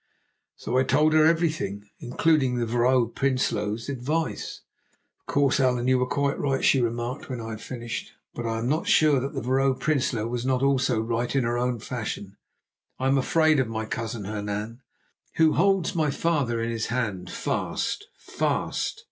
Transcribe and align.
So 0.55 0.79
I 0.79 0.83
told 0.83 1.13
her 1.13 1.25
everything, 1.27 1.87
including 1.99 2.55
the 2.57 2.65
Vrouw 2.65 3.13
Prinsloo's 3.13 3.87
advice. 3.87 4.61
"Of 5.19 5.27
course, 5.31 5.59
Allan, 5.59 5.87
you 5.87 5.99
were 5.99 6.07
quite 6.07 6.39
right," 6.39 6.65
she 6.65 6.81
remarked 6.81 7.29
when 7.29 7.39
I 7.39 7.51
had 7.51 7.61
finished; 7.61 8.13
"but 8.33 8.43
I 8.47 8.57
am 8.57 8.67
not 8.67 8.87
sure 8.87 9.19
that 9.19 9.35
the 9.35 9.41
Vrouw 9.43 9.77
Prinsloo 9.79 10.27
was 10.27 10.43
not 10.43 10.63
also 10.63 10.99
right 10.99 11.35
in 11.35 11.43
her 11.43 11.59
own 11.59 11.77
fashion. 11.77 12.35
I 12.97 13.09
am 13.09 13.17
afraid 13.19 13.59
of 13.59 13.67
my 13.67 13.85
cousin 13.85 14.25
Hernan, 14.25 14.81
who 15.35 15.53
holds 15.53 15.93
my 15.93 16.09
father 16.09 16.59
in 16.63 16.71
his 16.71 16.87
hand—fast, 16.87 18.07
fast. 18.17 18.99